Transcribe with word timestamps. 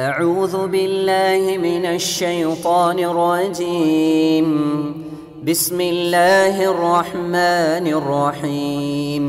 أعوذ 0.00 0.66
بالله 0.66 1.58
من 1.58 1.84
الشيطان 1.86 2.98
الرجيم 3.00 4.48
بسم 5.44 5.80
الله 5.80 6.54
الرحمن 6.64 7.86
الرحيم 8.00 9.24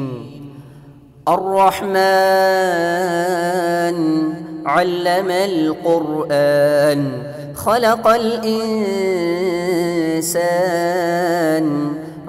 الرحمن 2.68 3.98
علم 4.68 5.30
القرآن 5.52 7.02
خلق 7.56 8.08
الإنسان 10.38 11.66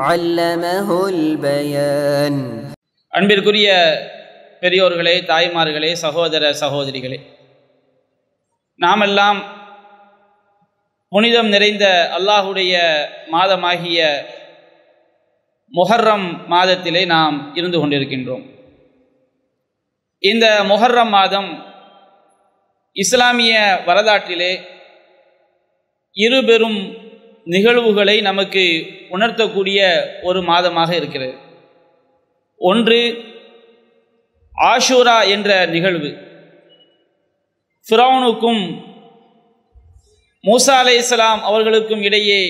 علمه 0.00 0.88
البيان 1.08 2.34
அன்பிற்குரிய 3.12 3.68
பெரியோர்களே 4.62 5.14
தாய்மார்களே 5.30 5.90
சகோதர 6.04 6.42
சகோதரிகளே 6.62 7.18
நாமெல்லாம் 8.85 9.39
புனிதம் 11.11 11.49
நிறைந்த 11.55 11.85
அல்லாஹுடைய 12.17 12.73
மாதமாகிய 13.33 13.99
முஹர்ரம் 15.71 16.25
மாதத்திலே 16.53 17.03
நாம் 17.15 17.35
இருந்து 17.59 17.77
கொண்டிருக்கின்றோம். 17.79 18.43
இந்த 20.23 20.45
முஹர்ரம் 20.71 21.11
மாதம் 21.17 21.49
இஸ்லாமிய 23.03 23.55
வரலாற்றிலே 23.85 24.51
இரு 26.25 26.39
பெரும் 26.49 26.79
நிகழ்வுகளை 27.55 28.17
நமக்கு 28.29 28.63
உணர்த்தக்கூடிய 29.15 29.79
ஒரு 30.27 30.41
மாதமாக 30.51 30.91
இருக்கிறது. 30.99 31.33
ஒன்று 32.71 33.01
ஆஷூரா 34.71 35.17
என்ற 35.35 35.49
நிகழ்வு. 35.75 36.11
ஃபிரௌனுக்கும் 37.87 38.63
மூசா 40.43 40.75
அலே 40.81 40.93
இஸ்லாம் 40.95 41.41
அவர்களுக்கும் 41.43 42.01
இடையே 42.01 42.41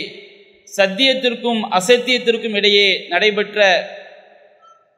சத்தியத்திற்கும் 0.78 1.62
அசத்தியத்திற்கும் 1.78 2.56
இடையே 2.56 3.06
நடைபெற்ற 3.10 3.60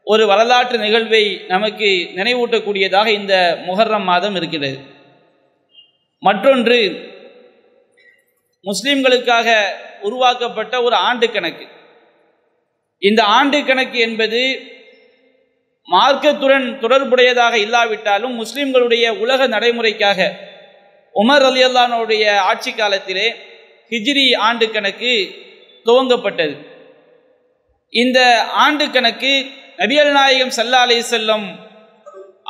ஒரு 0.03 0.27
வரலாற்று 0.27 0.77
நிகழ்வை 0.77 1.41
நமக்கு 1.47 1.89
நினைவூட்டக்கூடியதாக 2.15 3.07
இந்த 3.07 3.35
முஹர்ரம் 3.67 4.03
மாதம் 4.03 4.35
இருக்கிறது. 4.35 4.77
மற்றொன்று 6.19 6.79
முஸ்லிம்களுக்காக 8.65 9.47
உருவாக்கப்பட்ட 10.01 10.81
ஒரு 10.81 10.95
ஆண்டு 10.95 11.31
கணக்கு. 11.31 11.65
இந்த 13.01 13.23
ஆண்டு 13.23 13.65
கணக்கு 13.65 13.99
என்பது 13.99 14.41
மார்க்கத்துடன் 15.93 16.67
தொடர்புடையதாக 16.83 17.55
இல்லாவிட்டாலும் 17.65 18.35
முஸ்லிம்களுடைய 18.41 19.05
உலக 19.23 19.47
நடைமுறைக்காக 19.47 20.19
உமர் 21.15 21.45
அலி 21.49 21.61
அல்லானுடைய 21.65 22.23
ஆட்சி 22.51 22.71
காலத்திலே 22.71 23.27
ஹிஜ்ரி 23.91 24.25
ஆண்டு 24.47 24.65
கணக்கு 24.71 25.13
துவங்கப்பட்டது. 25.85 26.55
இந்த 27.93 28.19
ஆண்டு 28.63 28.85
கணக்கு 28.95 29.33
நபியல் 29.81 30.11
நாயகம் 30.17 30.55
சல்லா 30.57 30.81
அலி 30.85 30.97
செல்லம் 31.11 31.47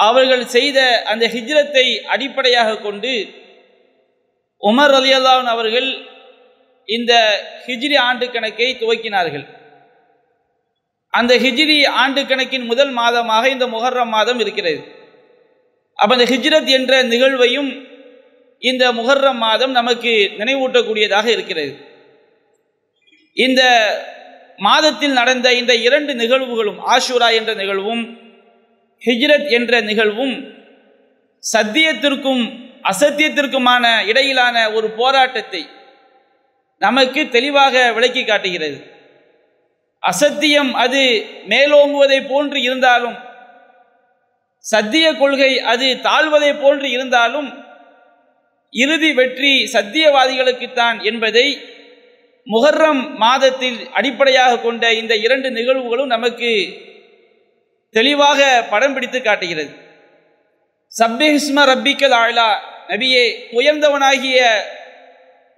அவர்கள் 0.05 0.45
செய்த 0.55 0.79
அந்த 1.11 1.25
ஹிஜ்ரத்தை 1.35 1.85
அடிப்படையாக 2.13 2.79
கொண்டு 2.87 3.13
உமர் 4.69 4.95
அலி 4.99 5.11
அல்லான் 5.17 5.53
அவர்கள் 5.55 5.89
இந்த 6.89 7.13
ஹிஜ்ரி 7.67 7.95
ஆண்டு 8.07 8.25
கணக்கை 8.31 8.71
துவக்கினார்கள். 8.81 9.45
அந்த 11.19 11.33
ஹிஜ்ரி 11.43 11.77
ஆண்டு 12.01 12.21
கணக்கின் 12.29 12.69
முதல் 12.71 12.93
மாதமாக 12.99 13.43
இந்த 13.55 13.65
முஹர்ரம் 13.73 14.13
மாதம் 14.15 14.39
இருக்கிறது. 14.43 14.79
அப்போ 15.99 16.13
அந்த 16.15 16.25
ஹிஜ்ரத் 16.31 16.71
என்ற 16.77 16.93
நிகழ்வையும் 17.13 17.69
இந்த 18.61 18.83
முஹர்ரம் 18.99 19.39
மாதம் 19.45 19.73
நமக்கு 19.79 20.11
நினைவூட்டக்கூடியதாக 20.39 21.27
இருக்கிறது. 21.35 21.71
இந்த 23.37 23.61
மாதத்தில் 24.67 25.15
நடந்த 25.19 25.47
இந்த 25.61 25.73
இரண்டு 25.87 26.11
நிகழ்வுகளும் 26.21 26.79
ஆஷூரா 26.93 27.29
என்ற 27.39 27.53
நிகழ்வும் 27.61 28.03
ஹிஜ்ரத் 29.01 29.49
என்ற 29.57 29.81
நிகழ்வும் 29.89 30.35
சத்தியத்திற்கும் 31.43 32.43
அசத்தியத்திற்குமான 32.91 33.85
இடையிலான 34.11 34.57
ஒரு 34.77 34.87
போராட்டத்தை 34.99 35.61
நமக்கு 36.81 37.21
தெளிவாக 37.35 37.91
விளக்கி 37.97 38.23
காட்டுகிறது. 38.25 38.77
அசத்தியம் 40.05 40.71
அது 40.83 41.03
மேலோங்குவதை 41.49 42.19
போன்று 42.27 42.57
இருந்தாலும் 42.61 43.15
சத்திய 44.65 45.05
கொள்கை 45.13 45.51
அது 45.71 45.87
தாழ்வதை 46.07 46.51
போன்று 46.61 46.87
இருந்தாலும் 46.89 47.49
இறுதி 48.73 49.09
வெற்றி 49.13 49.53
சத்தியவாதிகளுக்குத்தான் 49.73 50.97
என்பதை 51.03 51.45
முகர்ரம் 52.47 53.03
மாதத்தில் 53.15 53.79
அடிப்படையாக 53.91 54.59
கொண்ட 54.59 54.93
இந்த 54.93 55.13
இரண்டு 55.25 55.49
நிகழ்வுகளும் 55.51 56.13
நமக்கு 56.15 56.51
தெளிவாக 57.95 58.39
படம் 58.69 58.93
பிடித்து 58.93 59.19
காட்டுகிறது. 59.21 59.71
சப்பிஹிஸ்ம 60.93 61.63
ரப்பிக்கல் 61.71 62.15
ஆழா 62.23 62.49
நபியே 62.89 63.23
உயர்ந்தவனாகிய 63.51 64.39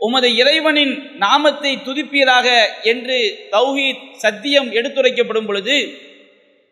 உமது 0.02 0.28
இறைவனின் 0.36 0.94
நாமத்தை 1.18 1.72
துதிப்பீராக 1.86 2.48
என்று 2.84 3.18
தௌஹீத் 3.52 4.04
சத்தியம் 4.18 4.70
எடுத்துரைக்கப்படும் 4.72 5.46
பொழுது 5.46 5.78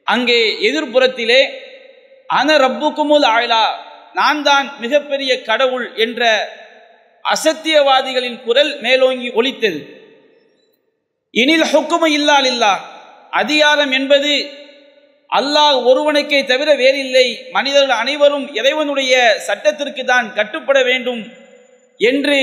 அங்கே 0.08 0.40
எதிர்ப்புறத்திலே 0.70 1.42
அன 2.30 2.58
ரப்புக்குமுல் 2.58 3.28
ஆயிலா 3.36 3.64
நான் 4.14 4.42
தான் 4.44 4.68
மிகப்பெரிய 4.80 5.32
கடவுள் 5.42 5.88
என்ற 5.96 6.22
அசத்தியவாதிகளின் 7.26 8.38
குரல் 8.46 8.72
மேலோங்கி 8.80 9.30
ஒலித்தது. 9.30 9.80
இனில் 11.34 11.68
ஹுக்குமு 11.72 12.08
இல்லால் 12.10 12.48
இல்லா 12.52 12.74
அதிகாரம் 13.34 13.92
என்பது 13.92 14.34
அல்லாஹ் 15.30 15.78
ஒருவனுக்கே 15.90 16.40
தவிர 16.46 16.70
வேறில்லை. 16.76 17.26
மனிதர்கள் 17.52 18.02
அனைவரும் 18.04 18.46
இறைவனுடைய 18.54 19.14
சட்டத்திற்கு 19.48 20.04
தான் 20.06 20.28
கட்டுப்பட 20.34 20.80
வேண்டும் 20.84 21.22
என்று 22.00 22.40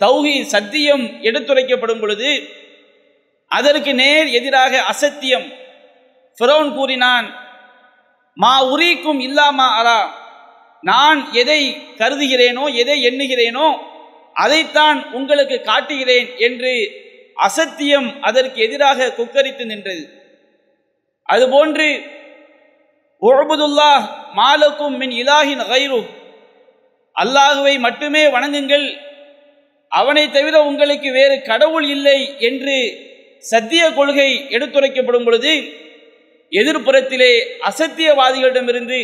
தௌஹி 0.00 0.34
சத்தியம் 0.54 1.04
எடுத்துரைக்கப்படும் 1.28 2.02
பொழுது 2.02 2.30
அதற்கு 3.50 3.92
நேர் 4.00 4.28
எதிராக 4.38 4.72
அசத்தியம். 4.92 5.46
ஃபிரௌன் 6.38 6.70
கூறினான் 6.76 7.28
மா 8.36 8.52
உரிக்கும் 8.72 9.20
இல்லாமா 9.26 9.66
அரா. 9.80 10.00
நான் 10.84 11.20
எதை 11.40 11.60
கருதுகிறேனோ 12.00 12.64
எதை 12.82 12.96
எண்ணுகிறேனோ 13.08 13.68
அதைத்தான் 14.36 14.98
உங்களுக்கு 15.18 15.56
காட்டுகிறேன் 15.70 16.28
என்று 16.46 16.72
அசத்தியம் 17.48 18.08
அதற்கு 18.28 18.58
எதிராக 18.66 19.10
குக்கரித்து 19.18 19.64
நின்றது. 19.72 20.04
அதுபோன்று 21.28 21.88
ஒழுபுதுல்லா 23.22 23.92
மாலக்கும் 24.38 24.96
மின் 25.00 25.14
இலாஹின் 25.22 25.64
கைரு 25.72 26.00
அல்லாஹுவை 27.16 27.74
மட்டுமே 27.86 28.22
வணங்குங்கள் 28.34 28.86
அவனை 29.92 30.24
தவிர 30.30 30.56
உங்களுக்கு 30.64 31.08
வேறு 31.10 31.36
கடவுள் 31.42 31.86
இல்லை 31.88 32.18
என்று 32.38 32.76
சத்திய 33.44 33.82
கொள்கை 33.90 34.30
எடுத்துரைக்கப்படும் 34.50 35.24
பொழுது 35.24 35.52
எதிர்ப்புறத்திலே 36.52 37.32
அசத்தியவாதிகளிடமிருந்து 37.70 39.00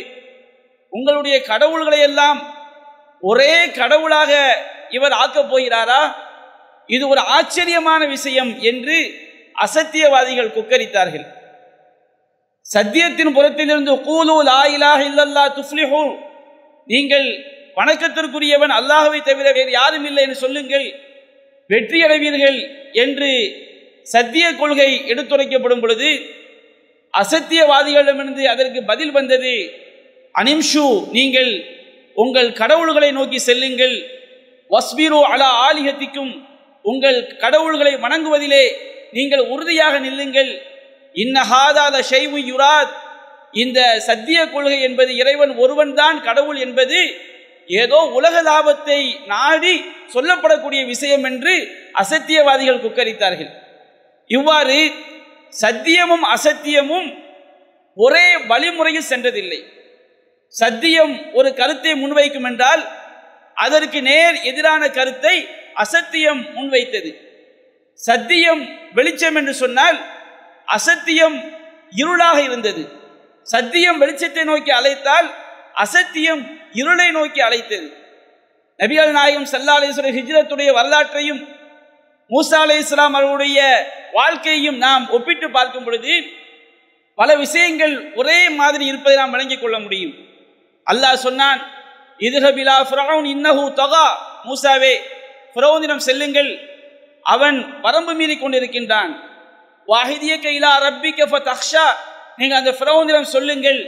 உங்களுடைய 0.92 1.36
கடவுள்களை 1.42 2.00
எல்லாம் 2.00 2.38
ஒரே 3.22 3.52
கடவுளாக 3.78 4.32
இவர் 4.90 5.14
ஆக்கப் 5.22 5.50
போகிறாரா? 5.52 6.00
இது 6.88 7.04
ஒரு 7.08 7.22
ஆச்சரியமான 7.36 8.06
விஷயம் 8.06 8.52
என்று 8.60 8.96
அசத்தியவாதிகள் 9.64 10.54
குக்கரித்தார்கள். 10.56 11.26
சத்தியத்தின் 12.66 13.34
புறத்திலிருந்து 13.36 13.92
கூலு 14.08 14.36
லா 14.50 14.60
இலாஹ 14.76 15.00
இல்லல்லா 15.10 15.44
துஃப்லிஹு 15.58 16.02
நீங்கள் 16.88 17.28
வணக்கத்திற்குரியவன் 17.78 18.72
அல்லாஹவை 18.78 19.18
தவிர 19.28 19.48
வேறு 19.56 19.72
யாரும் 19.78 20.06
இல்லை 20.08 20.22
என்று 20.26 20.38
சொல்லுங்கள். 20.44 20.86
வெற்றி 21.70 21.98
அடைவீர்கள் 22.06 22.58
என்று 23.04 23.30
சத்திய 24.12 24.46
கொள்கை 24.60 24.90
எடுத்துரைக்கப்படும் 25.12 25.82
பொழுது 25.84 26.10
அசத்தியவாதிகளிடமிருந்து 27.14 28.44
அதற்கு 28.54 28.80
பதில் 28.90 29.12
வந்தது 29.18 29.54
அனிம்ஷு 30.34 30.86
நீங்கள் 31.16 31.52
உங்கள் 32.24 32.50
கடவுள்களை 32.60 33.10
நோக்கி 33.18 33.38
செல்லுங்கள். 33.48 33.96
வஸ்பீரு 34.70 35.20
அலா 35.32 35.50
ஆலிகத்திக்கும் 35.66 36.32
உங்கள் 36.84 37.20
கடவுள்களை 37.44 37.92
வணங்குவதிலே 38.04 38.64
நீங்கள் 39.16 39.44
உறுதியாக 39.54 39.94
நில்லுங்கள். 40.06 40.50
இன்னஹாதாத 41.14 41.96
ஷைவு 42.10 42.40
யுராத். 42.50 42.94
இந்த 43.62 43.80
சத்திய 44.08 44.38
கொள்கை 44.54 44.78
என்பது 44.88 45.12
இறைவன் 45.22 45.52
ஒருவன்தான் 45.62 46.18
கடவுள் 46.28 46.58
என்பது 46.66 46.98
ஏதோ 47.68 47.98
உலக 48.18 48.42
லாபத்தை 48.42 49.00
நாடி 49.26 49.74
சொல்லப்படக்கூடிய 50.14 50.86
விஷயம் 50.86 51.24
என்று 51.24 51.54
அசத்தியவாதிகள் 51.94 52.82
குக்கரித்தார்கள். 52.84 53.50
இவ்வாறு 54.30 54.78
சத்தியமும் 55.52 56.24
அசத்தியமும் 56.34 57.08
ஒரே 57.96 58.26
வழிமுறையில் 58.46 59.10
சென்றதில்லை. 59.10 59.60
சத்தியம் 60.54 61.14
ஒரு 61.32 61.48
கருத்தை 61.54 61.92
முன்வைக்கும் 61.94 62.44
என்றால் 62.44 62.82
அதற்கு 63.56 64.02
நேர் 64.02 64.36
எதிரான 64.42 64.82
கருத்தை 64.88 65.36
அசத்தியம் 65.74 66.42
முன்வைத்தது. 66.56 67.10
சத்தியம் 68.00 68.62
வெளிச்சம் 68.92 69.36
என்று 69.36 69.54
சொன்னால் 69.54 69.98
அசத்தியம் 70.68 71.36
இருளாக 71.92 72.38
இருந்தது. 72.42 72.82
சத்தியம் 73.46 74.00
வெளிச்சத்தை 74.02 74.44
நோக்கி 74.44 74.70
அழைத்தால் 74.70 75.28
அசத்தியம் 75.74 76.42
இருளை 76.80 77.08
நோக்கி 77.18 77.40
அழைத்தது 77.48 77.88
நபிகள் 78.80 79.12
நாயகம் 79.18 79.50
சல்லா 79.52 79.76
அலிஸ்வரர் 79.80 80.16
ஹிஜ்ரத்துடைய 80.18 80.70
வரலாற்றையும் 80.78 81.40
மூசா 82.30 82.58
அலி 82.64 82.76
இஸ்லாம் 82.82 83.16
அவருடைய 83.18 83.58
வாழ்க்கையையும் 84.18 84.78
நாம் 84.84 85.04
ஒப்பிட்டு 85.16 85.46
பார்க்கும் 85.56 85.86
பொழுது 85.86 86.14
பல 87.18 87.30
விஷயங்கள் 87.42 87.94
ஒரே 88.20 88.38
மாதிரி 88.60 88.84
இருப்பதை 88.90 89.16
நாம் 89.18 89.34
விளங்கிக் 89.34 89.60
கொள்ள 89.60 89.76
முடியும். 89.84 90.14
அல்லாஹ் 90.90 91.24
சொன்னான் 91.26 91.60
இதுஹபிலா 92.26 92.74
ஃபிரௌன் 92.88 93.26
இன்னஹு 93.34 93.62
தொகா. 93.80 94.06
மூசாவே 94.48 94.94
ஃபிரௌனிடம் 95.54 96.02
செல்லுங்கள். 96.08 96.50
அவன் 97.34 97.58
வரம்பு 97.84 98.12
மீறி 98.18 98.36
கொண்டிருக்கின்றான். 98.38 99.12
வாஹிதிய 99.88 100.34
கைலா 100.44 100.72
ரப்பிக்க 100.86 101.20
ஃபதக்ஷா 101.32 101.86
நீங்கள் 102.38 102.58
அந்த 102.58 102.72
ஃபிரௌனிடம் 102.78 103.28
சொல்லுங்கள். 103.34 103.80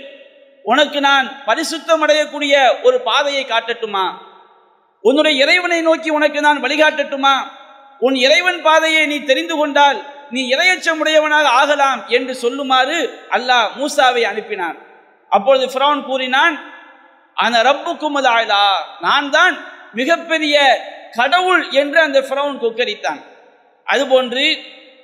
உனக்கு 0.71 0.99
நான் 1.09 1.27
பரிசுத்தம் 1.49 2.03
அடையக்கூடிய 2.05 2.55
ஒரு 2.87 2.97
பாதையை 3.09 3.45
காட்டட்டுமா? 3.45 4.07
உன்னுடைய 5.05 5.35
இறைவனை 5.45 5.81
நோக்கி 5.89 6.11
உனக்கு 6.19 6.41
நான் 6.47 6.63
வழிகாட்டட்டுமா? 6.65 7.35
உன் 8.07 8.17
இறைவன் 8.27 8.61
பாதையை 8.67 9.03
நீ 9.13 9.17
தெரிந்து 9.31 9.55
கொண்டால் 9.57 9.99
நீ 10.35 10.41
இரையச்சமுடையவனாக 10.55 11.47
ஆகலாம் 11.61 12.01
என்று 12.17 12.33
சொல்லுமாறு 12.43 12.99
அல்லாஹ் 13.37 13.69
மூசாவை 13.79 14.23
அனுப்பினான். 14.31 14.77
அப்பொழுது 15.33 15.67
ஃபிரௌன் 15.73 16.03
கூறினான் 16.09 16.57
அந்த 17.45 17.59
ரப்புக்கும் 17.69 18.19
ஆளா 18.35 18.63
நான் 19.07 19.29
தான் 19.37 19.55
மிகப்பெரிய 19.99 20.57
கடவுள் 21.19 21.63
என்று 21.81 21.99
அந்த 22.07 22.19
ஃபிரௌன் 22.29 22.57
கொக்கரித்தான். 22.63 23.21
அதுபோன்று 23.87 24.45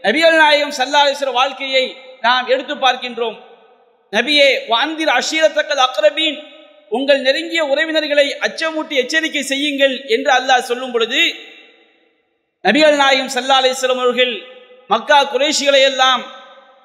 நபிகள் 0.05 0.39
நாயகம் 0.43 0.77
சல்லாலேஸ்வர 0.79 1.33
வாழ்க்கையை 1.41 1.85
நாம் 2.27 2.49
எடுத்து 2.53 2.75
பார்க்கின்றோம். 2.87 3.37
நபியே 4.13 4.49
வாந்திர 4.69 5.09
அஷீரத்தக்கது 5.21 5.83
அக்ரபீன் 5.87 6.39
உங்கள் 6.93 7.21
நெருங்கிய 7.21 7.63
உறவினர்களை 7.65 8.27
அச்சமூட்டி 8.47 8.95
எச்சரிக்கை 9.03 9.43
செய்யுங்கள் 9.43 9.95
என்று 10.09 10.31
அல்லாஹ் 10.31 10.69
சொல்லும் 10.71 10.93
பொழுது 10.93 11.23
நபிகள் 12.65 12.97
நாயகம் 12.97 13.33
சல்லா 13.35 13.57
அலிஸ்லம் 13.63 14.03
அவர்கள் 14.05 14.35
மக்கா 14.91 15.19
குறைஷிகளை 15.33 15.81
எல்லாம் 15.83 16.23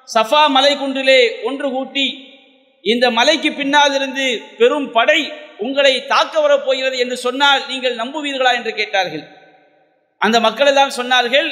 சஃபா 0.08 0.42
மலை 0.48 0.72
குன்றிலே 0.76 1.20
ஒன்று 1.42 1.68
கூட்டி 1.70 2.06
இந்த 2.84 3.06
மலைக்கு 3.10 3.50
பின்னால் 3.52 3.94
இருந்து 3.94 4.26
பெரும் 4.58 4.88
படை 4.92 5.20
உங்களை 5.58 5.92
தாக்க 6.12 6.34
வரப்போகிறது 6.40 6.96
என்று 6.96 7.16
சொன்னால் 7.16 7.62
நீங்கள் 7.68 7.94
நம்புவீர்களா 7.94 8.52
என்று 8.58 8.72
கேட்டார்கள். 8.74 9.24
அந்த 10.20 10.36
மக்கள் 10.40 10.66
எல்லாம் 10.66 10.96
சொன்னார்கள் 10.98 11.48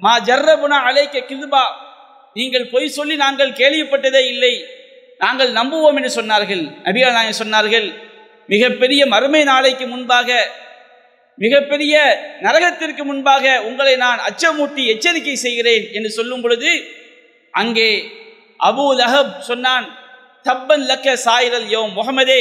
மா 0.00 0.12
ஜர்ரபுனா 0.28 0.78
அலைக்க 0.88 1.20
கிதுபா 1.20 1.64
நீங்கள் 2.38 2.70
பொய் 2.72 2.94
சொல்லி 2.96 3.16
நாங்கள் 3.24 3.58
கேள்விப்பட்டதே 3.60 4.22
இல்லை. 4.32 4.54
நாங்கள் 5.22 5.50
நம்புவோம் 5.58 5.96
என்று 5.98 6.12
சொன்னார்கள். 6.18 6.64
நபிகள் 6.86 7.16
நாயகம் 7.16 7.40
சொன்னார்கள் 7.42 7.86
மிகப்பெரிய 8.52 9.02
மறுமை 9.12 9.42
நாளைக்கு 9.50 9.86
முன்பாக 9.92 10.28
மிகப்பெரிய 11.38 11.94
நரகத்திற்கு 12.44 13.02
முன்பாக 13.08 13.44
உங்களை 13.68 13.94
நான் 14.04 14.20
அச்சமூட்டி 14.28 14.82
எச்சரிக்கை 14.92 15.34
செய்கிறேன் 15.46 15.86
என்று 15.96 16.10
சொல்லும் 16.18 16.42
பொழுது 16.44 16.70
அங்கே 17.60 17.88
அபு 18.68 18.84
லஹப் 19.00 19.34
சொன்னான் 19.48 19.86
தப்பன் 20.48 20.84
லக்க 20.90 21.16
சாயிரல் 21.26 21.68
யோம் 21.74 21.92
முகமதே 21.98 22.40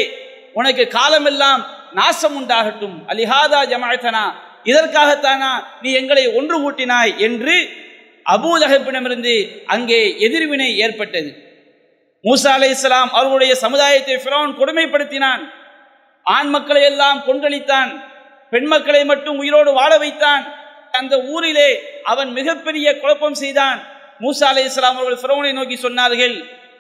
உனக்கு 0.60 0.84
காலமெல்லாம் 0.98 1.62
நாசம் 2.00 2.36
உண்டாகட்டும். 2.40 2.98
அலிஹாதா 3.12 3.60
ஜமாயத்தனா 3.72 4.26
இதற்காகத்தானா 4.72 5.52
நீ 5.82 5.90
எங்களை 6.02 6.24
ஒன்று 6.40 6.56
கூட்டினாய்? 6.64 7.12
என்று 7.28 7.56
அபூலகப்பிடமிருந்து 8.34 9.36
அங்கே 9.74 10.00
எதிர்வினை 10.28 10.70
ஏற்பட்டது. 10.86 11.32
மூசா 12.24 12.52
அலை 12.58 12.70
இஸ்லாம் 12.76 13.10
அவர்களுடைய 13.18 13.54
சமுதாயத்தை 13.64 14.16
ஃபிரௌன் 14.24 14.52
கொடுமைப்படுத்தினான். 14.60 15.42
ஆண் 16.26 16.52
மக்களை 16.56 16.84
எல்லாம் 16.92 17.20
கொன்றளித்தான் 17.28 17.92
பெண் 18.54 18.70
மக்களை 18.74 19.02
மட்டும் 19.12 19.38
உயிரோடு 19.42 19.72
வாழ 19.80 19.92
வைத்தான். 20.04 20.44
அந்த 21.00 21.16
ஊரிலே 21.34 21.70
அவன் 22.12 22.30
மிகப்பெரிய 22.40 22.88
குழப்பம் 23.02 23.40
செய்தான். 23.44 23.80
மூசா 24.24 24.50
அலை 24.52 24.64
இஸ்லாம் 24.70 24.98
அவர்கள் 25.00 25.22
ஃபிரௌனை 25.24 25.52
நோக்கி 25.58 25.78
சொன்னார்கள் 25.86 26.36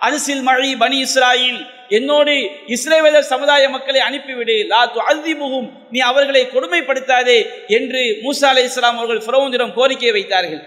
அரிசில் 0.05 0.43
மழை 0.47 0.69
பனி 0.83 0.97
இஸ்ராயில் 1.05 1.59
என்னோடு 1.97 2.33
இஸ்ரேவேலர் 2.75 3.27
சமுதாய 3.31 3.63
மக்களை 3.75 3.99
அனுப்பிவிடு. 4.07 4.55
லா 4.71 4.81
துஅதிபுஹும் 4.95 5.67
நீ 5.93 5.99
அவர்களை 6.11 6.43
கொடுமைப்படுத்தாதே 6.55 7.37
என்று 7.77 8.01
மூசா 8.23 8.49
அலை 8.53 8.63
இஸ்லாம் 8.69 8.97
அவர்கள் 8.99 9.23
ஃபிரௌனிடம் 9.25 9.75
கோரிக்கை 9.77 10.11
வைத்தார்கள். 10.17 10.63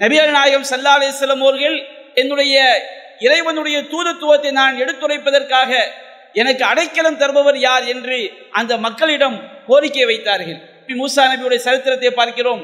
நபியல் 0.00 0.34
நாயகம் 0.38 0.66
சல்லா 0.70 0.92
அலை 0.96 1.08
அவர்கள் 1.46 1.76
என்னுடைய 2.22 2.56
இறைவனுடைய 3.26 3.76
தூதத்துவத்தை 3.92 4.50
நான் 4.60 4.74
எடுத்துரைப்பதற்காக 4.82 5.70
எனக்கு 6.40 6.62
அடைக்கலம் 6.64 7.18
தருபவர் 7.22 7.58
யார்? 7.68 7.84
என்று 7.92 8.16
அந்த 8.58 8.72
மக்களிடம் 8.86 9.36
கோரிக்கை 9.68 10.04
வைத்தார்கள். 10.10 10.58
மூசா 11.00 11.22
நபியுடைய 11.30 11.60
சரித்திரத்தை 11.66 12.10
பார்க்கிறோம். 12.18 12.62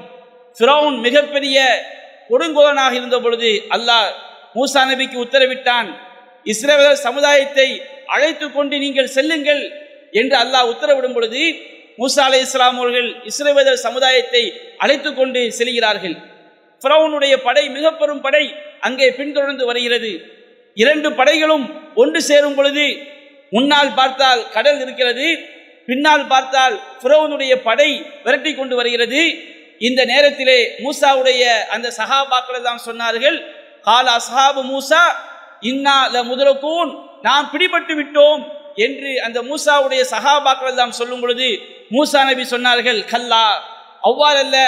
ஃபிரௌன் 0.56 0.96
மிகப்பெரிய 1.06 1.58
கொடுங்கோலனாக 2.30 2.94
இருந்த 3.00 3.16
பொழுது 3.24 3.50
அல்லாஹ் 3.76 4.08
மூசா 4.58 4.82
நபிக்கு 4.90 5.16
உத்தரவிட்டான் 5.24 5.88
இஸ்ரேலர் 6.46 7.04
சமுதாயத்தை 7.06 7.68
அழைத்து 8.14 8.46
கொண்டு 8.56 8.76
நீங்கள் 8.84 9.14
செல்லுங்கள் 9.16 9.62
என்று 10.20 10.36
அல்லாஹ் 10.42 10.70
உத்தரவிடும் 10.72 11.16
பொழுது 11.16 11.42
மூசா 11.98 12.22
அலை 12.28 12.40
இஸ்லாம் 12.46 12.78
அவர்கள் 12.82 13.08
இஸ்ரேலர் 13.30 13.84
சமுதாயத்தை 13.86 14.42
அழைத்து 14.84 15.10
கொண்டு 15.20 15.40
செல்கிறார்கள். 15.58 16.16
ஃபிரௌனுடைய 16.84 17.34
படை 17.46 17.64
மிக 17.76 17.92
பெரும் 17.92 18.22
படை 18.26 18.44
அங்கே 18.86 19.08
பின்தொடர்ந்து 19.18 19.64
வருகிறது. 19.70 20.12
இரண்டு 20.76 21.08
படைகளும் 21.18 21.66
ஒன்று 22.02 22.20
சேரும் 22.22 22.54
பொழுது 22.54 22.86
முன்னால் 23.52 23.92
பார்த்தால் 23.94 24.40
கடல் 24.54 24.80
இருக்கிறது 24.80 25.26
பின்னால் 25.88 26.24
பார்த்தால் 26.26 26.76
ஃபிரௌனுடைய 27.02 27.52
படை 27.62 27.90
விரட்டி 28.24 28.52
கொண்டு 28.54 28.74
வருகிறது. 28.76 29.22
இந்த 29.80 30.00
நேரத்திலே 30.04 30.58
மூசாவுடைய 30.84 31.42
அந்த 31.74 31.88
சகாபாக்கள் 32.00 32.58
எல்லாம் 32.60 32.82
சொன்னார்கள் 32.88 33.38
கால 33.82 34.06
அஸ்ஹாபு 34.18 34.62
மூசா 34.72 35.02
இன்னா 35.70 35.96
ல 36.14 36.18
முதலக்கூன் 36.30 36.90
நாம் 37.22 37.50
பிடிபட்டு 37.52 37.94
விட்டோம் 38.00 38.42
என்று 38.76 39.10
அந்த 39.26 39.38
மூசாவுடைய 39.42 40.02
சகாபாக்கள் 40.14 40.70
எல்லாம் 40.72 40.96
சொல்லும் 41.00 41.22
பொழுது 41.22 41.48
மூசா 41.94 42.20
நபி 42.30 42.44
சொன்னார்கள் 42.54 43.00
கல்லா 43.12 43.44
அவ்வாறல்ல 44.02 44.58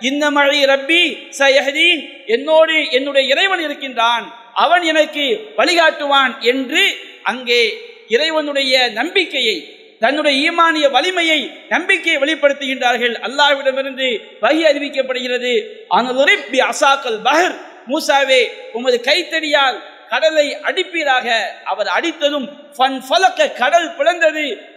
இந்த 0.00 0.30
மழை 0.30 0.64
ரப்பி 0.64 1.16
சயஹதீன் 1.38 2.26
என்னோடு 2.26 2.90
என்னுடைய 2.90 3.34
இறைவன் 3.34 3.60
இருக்கின்றான் 3.60 4.34
அவன் 4.54 4.82
எனக்கு 4.82 5.52
வழிகாட்டுவான் 5.56 6.38
என்று 6.40 6.96
அங்கே 7.22 7.78
இறைவனுடைய 8.08 8.88
நம்பிக்கையை 8.88 9.70
தன்னுடைய 10.00 10.52
ஈமானிய 10.52 10.90
வலிமையை 10.90 11.50
நம்பிக்கையை 11.68 12.22
வெளிப்படுத்துகின்றார்கள். 12.22 13.14
அல்லாஹ்விடமிருந்து 13.14 14.20
வகி 14.40 14.64
அறிவிக்கப்படுகிறது. 14.64 15.62
அனுரிப்பி 15.88 16.58
அசாக்கல் 16.58 17.18
பஹர். 17.24 17.56
மூசாவே 17.88 18.48
உமது 18.72 19.00
கைத்தடியால் 19.04 19.78
கடலை 20.08 20.56
அடிப்பீராக. 20.56 21.40
அவர் 21.64 21.86
அடித்ததும் 21.86 22.48
ஃபன் 22.78 23.02
ஃபலக்க 23.08 23.52
கடல் 23.52 23.96
பிளந்தது. 23.96 24.74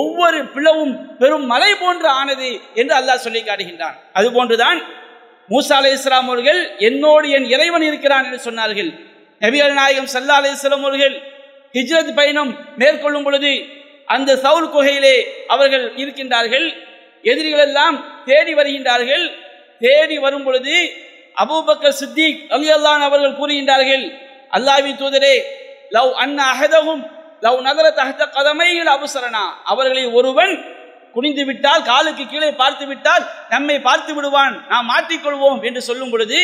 ஒவ்வொரு 0.00 0.38
பிளவும் 0.54 0.94
பெரும் 1.20 1.46
மலை 1.52 1.70
போன்று 1.82 2.08
ஆனது 2.20 2.48
என்று 2.80 2.94
அல்லாஹ் 2.98 3.24
சொல்லி 3.26 3.42
காட்டுகின்றான். 3.42 3.96
அதுபோன்றுதான் 4.18 4.78
மூசா 5.52 5.74
அலை 5.78 5.92
இஸ்லாம் 5.96 6.28
அவர்கள் 6.30 6.60
என்னோடு 6.88 7.26
என் 7.36 7.48
இறைவன் 7.54 7.84
இருக்கிறான் 7.88 8.26
என்று 8.26 8.40
சொன்னார்கள். 8.48 8.90
நபிகள் 9.42 9.78
நாயகம் 9.80 10.10
சல்லா 10.14 10.36
அலி 10.40 10.52
இஸ்லாம் 10.56 10.86
அவர்கள் 10.88 11.14
ஹிஜ்ரத் 11.76 12.12
பயணம் 12.18 12.52
மேற்கொள்ளும் 12.80 13.26
பொழுது 13.26 13.52
அந்த 14.14 14.30
சவுல் 14.44 14.72
குகையிலே 14.74 15.16
அவர்கள் 15.54 15.84
இருக்கின்றார்கள். 16.02 16.66
எதிரிகள் 17.32 17.64
எல்லாம் 17.68 17.96
தேடி 18.28 18.52
வருகின்றார்கள். 18.58 19.24
தேடி 19.84 20.16
வரும் 20.24 20.46
பொழுது 20.46 20.76
அபூபக்கர் 21.42 21.98
சித்திக் 22.00 22.40
அலி 22.54 22.68
அல்லான் 22.76 23.04
அவர்கள் 23.08 23.38
கூறுகின்றார்கள் 23.40 24.04
அல்லாவின் 24.56 25.00
தூதரே 25.02 25.34
லவ் 25.96 26.12
அன்ன 26.22 26.38
அகதகும் 26.52 27.02
லவ் 27.40 27.60
நகர 27.60 27.86
தகத்த 27.90 28.30
கதமையில் 28.30 28.94
அவசரனா 28.96 29.44
அவர்களில் 29.64 30.12
ஒருவன் 30.12 30.54
குனிந்து 31.12 31.44
விட்டால் 31.44 31.82
காலுக்கு 31.82 32.26
கீழே 32.26 32.52
பார்த்து 32.52 32.86
விட்டால் 32.86 33.24
நம்மை 33.48 33.80
பார்த்து 33.80 34.14
விடுவான். 34.14 34.54
நாம் 34.68 34.88
மாட்டிக்கொள்வோம் 34.92 35.60
என்று 35.62 35.82
சொல்லும் 35.82 36.10
பொழுது 36.10 36.38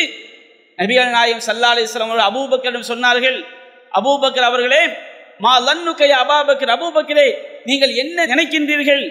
நபிகள் 0.77 1.15
நாயகம் 1.15 1.47
சல்லா 1.47 1.71
அலிஸ்லாம் 1.73 2.11
அவர்கள் 2.11 2.29
அபூபக்கரிடம் 2.29 2.89
சொன்னார்கள் 2.91 3.39
அபூபக்கர் 3.99 4.49
அவர்களே 4.51 4.83
மா 5.39 5.53
லன்னுக்கை 5.67 6.09
அபாபக்கர். 6.21 6.73
அபூபக்கரே 6.75 7.27
நீங்கள் 7.65 7.93
என்ன 7.95 8.25
நினைக்கின்றீர்கள்? 8.25 9.03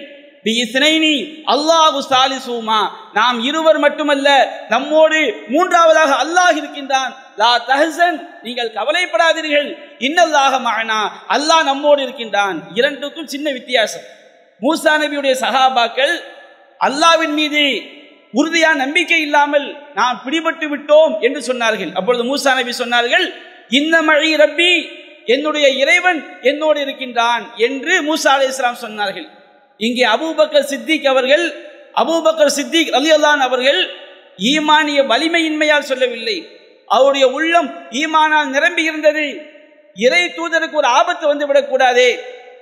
அல்லாஹு 1.55 1.99
சாலிசூமா. 2.11 2.81
நாம் 3.13 3.43
இருவர் 3.43 3.79
மட்டுமல்ல 3.79 4.29
நம்மோடு 4.69 5.45
மூன்றாவதாக 5.49 6.13
அல்லாஹ் 6.25 6.57
இருக்கின்றான். 6.57 7.13
லா 7.41 7.51
தஹசன் 7.69 8.19
நீங்கள் 8.47 8.75
கவலைப்படாதீர்கள். 8.79 9.69
இன்னல்லாக 10.07 10.55
மகனா 10.69 11.01
அல்லாஹ் 11.35 11.65
நம்மோடு 11.71 12.01
இருக்கின்றான். 12.07 12.59
இரண்டுக்கும் 12.79 13.31
சின்ன 13.35 13.47
வித்தியாசம். 13.59 14.07
மூசா 14.63 14.93
நபியுடைய 15.03 15.35
சகாபாக்கள் 15.45 16.15
அல்லாவின் 16.87 17.35
மீது 17.41 17.63
உறுதியான 18.41 18.77
நம்பிக்கை 18.85 19.21
இல்லாமல் 19.27 19.67
நாம் 19.99 20.19
பிடிபட்டு 20.25 20.67
விட்டோம் 20.73 21.15
என்று 21.27 21.41
சொன்னார்கள். 21.51 21.93
அப்பொழுது 21.99 22.25
மூசா 22.31 22.51
நபி 22.59 22.73
சொன்னார்கள் 22.83 23.27
இந்த 23.79 23.97
மழை 24.09 24.31
ரப்பி 24.43 24.73
என்னுடைய 25.35 25.67
இறைவன் 25.83 26.21
என்னோடு 26.51 26.79
இருக்கின்றான் 26.85 27.43
என்று 27.67 27.93
மூசா 28.09 28.31
அலி 28.37 28.47
இஸ்லாம் 28.53 28.83
சொன்னார்கள். 28.87 29.27
இங்கே 29.81 30.05
அபூபக்கர் 30.15 30.71
சித்திக் 30.73 31.11
அவர்கள் 31.13 31.45
அபூபக்கர் 32.03 32.57
சித்திக் 32.59 32.95
அலி 32.99 33.11
அல்லான் 33.17 33.43
அவர்கள் 33.49 33.81
ஈமானிய 34.53 35.01
வலிமையின்மையால் 35.13 35.91
சொல்லவில்லை. 35.91 36.39
அவருடைய 36.97 37.27
உள்ளம் 37.37 37.71
ஈமானால் 38.01 38.53
நிரம்பி 38.57 38.83
இருந்தது. 38.91 39.27
இறை 40.07 40.25
தூதருக்கு 40.37 40.81
ஒரு 40.83 40.89
ஆபத்து 40.99 41.25
வந்து 41.33 41.45
விடக்கூடாதே. 41.49 42.11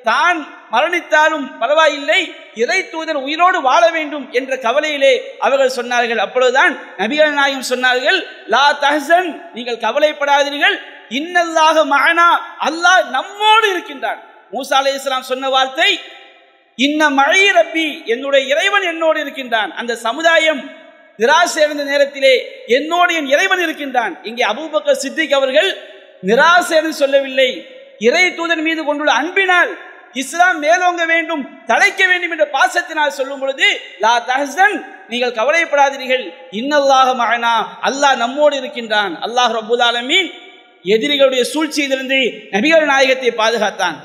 தான் 0.08 0.38
மரணித்தாலும் 0.72 1.46
பரவாயில்லை 1.60 2.18
இறை 2.62 2.78
தூதர் 2.90 3.18
உயிரோடு 3.26 3.58
வாழ 3.68 3.82
வேண்டும் 3.96 4.26
என்ற 4.38 4.52
கவலையிலே 4.66 5.12
அவர்கள் 5.46 5.76
சொன்னார்கள். 5.78 6.20
அப்பொழுதுதான் 6.24 6.72
நபிகள் 7.00 7.34
நாயகம் 7.38 7.70
சொன்னார்கள் 7.72 8.18
லா 8.54 8.64
தஹசன் 8.84 9.28
நீங்கள் 9.56 9.82
கவலைப்படாதீர்கள். 9.86 10.76
இன்னல்லாக 11.18 11.84
மகனா 11.94 12.28
அல்லாஹ் 12.68 13.02
நம்மோடு 13.16 13.66
இருக்கின்றான். 13.74 14.20
மூசா 14.54 14.76
அலை 14.80 14.92
இஸ்லாம் 14.98 15.30
சொன்ன 15.32 15.48
வார்த்தை 15.56 15.90
இன்ன 16.78 17.10
மழை 17.20 17.44
ரப்பி 17.58 17.86
என்னுடைய 18.14 18.42
இறைவன் 18.52 18.86
என்னோடு 18.92 19.18
இருக்கின்றான். 19.24 19.70
அந்த 19.80 19.92
சமுதாயம் 20.06 20.60
நிராசை 21.22 21.60
அடைந்த 21.64 21.84
நேரத்திலே 21.92 22.34
என்னோடு 22.76 23.12
என் 23.18 23.30
இறைவன் 23.34 23.62
இருக்கின்றான். 23.66 24.14
இங்கே 24.28 24.44
அபூபக்கர் 24.52 25.02
சித்திக் 25.04 25.36
அவர்கள் 25.38 25.70
நிராசை 26.30 26.78
சொல்லவில்லை. 27.02 27.50
இறை 28.08 28.24
தூதன் 28.38 28.64
மீது 28.66 28.80
கொண்டுள்ள 28.88 29.12
அன்பினால் 29.20 29.70
இஸ்லாம் 30.20 30.58
மேலோங்க 30.64 31.02
வேண்டும் 31.12 31.42
தலைக்க 31.70 32.00
வேண்டும் 32.10 32.32
என்ற 32.34 32.44
பாசத்தினால் 32.54 33.16
சொல்லும் 33.16 33.40
பொழுது 33.42 33.66
லா 34.04 34.12
தஹசன் 34.28 34.76
நீங்கள் 35.10 35.34
கவலைப்படாதீர்கள். 35.38 36.24
இன்னல்லாக 36.60 37.08
மகனா 37.22 37.54
அல்லாஹ் 37.88 38.16
நம்மோடு 38.22 38.54
இருக்கின்றான். 38.60 39.12
அல்லாஹ் 39.26 39.52
ரபுல் 39.58 39.84
ஆலமீன் 39.88 40.30
எதிரிகளுடைய 40.94 41.42
சூழ்ச்சியிலிருந்து 41.52 42.20
நபிகள் 42.54 42.90
நாயகத்தை 42.92 43.30
பாதுகாத்தான். 43.42 43.98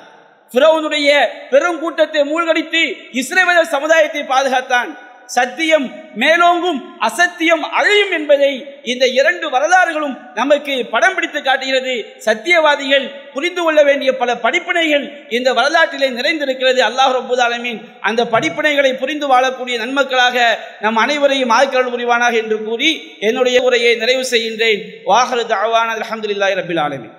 பிறவனுடைய 0.51 1.09
பெரும் 1.51 1.79
கூட்டத்தை 1.83 2.21
மூழ்கடித்து 2.31 2.81
இஸ்ரேல் 3.21 3.73
சமுதாயத்தை 3.75 4.23
பாதுகாத்தான். 4.33 4.89
சத்தியம் 5.25 5.91
மேலோங்கும் 6.17 6.79
அசத்தியம் 6.99 7.61
அழியும் 7.61 8.11
என்பதை 8.11 8.79
இந்த 8.83 9.07
இரண்டு 9.07 9.49
வரலாறுகளும் 9.49 10.17
நமக்கு 10.33 10.85
படம் 10.85 11.13
பிடித்து 11.13 11.41
காட்டுகிறது. 11.41 12.05
சத்தியவாதிகள் 12.25 13.31
புரிந்து 13.33 13.63
கொள்ள 13.63 13.83
வேண்டிய 13.83 14.17
பல 14.17 14.33
படிப்பினைகள் 14.33 15.27
இந்த 15.29 15.53
வரலாற்றிலே 15.53 16.09
நிறைந்திருக்கிறது. 16.09 16.79
அல்லாஹ் 16.79 17.13
ரபுதாலமின் 17.19 17.79
அந்த 18.01 18.23
படிப்பினைகளை 18.23 18.97
புரிந்து 18.97 19.27
வாழக்கூடிய 19.27 19.77
நன்மக்களாக 19.77 20.57
நம் 20.79 20.95
அனைவரையும் 20.95 21.49
ஆக்கல் 21.49 21.91
உரிவானாக 21.93 22.31
என்று 22.31 22.63
கூறி 22.63 23.17
என்னுடைய 23.19 23.61
உரையை 23.61 23.95
நிறைவு 23.95 24.25
செய்கின்றேன். 24.31 24.81
வாஹரு 25.05 25.45
தாவான 25.45 25.95
அலமதுல்லாய் 25.95 26.59
ரபில் 26.59 26.79
ஆலமின். 26.79 27.11